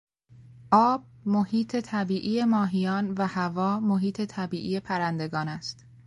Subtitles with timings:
[0.71, 5.85] آب محیط طبیعی ماهیان و هوا محیط طبیعی پرندگان است.